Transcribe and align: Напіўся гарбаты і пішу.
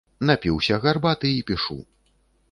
Напіўся 0.29 0.79
гарбаты 0.85 1.29
і 1.41 1.43
пішу. 1.51 1.77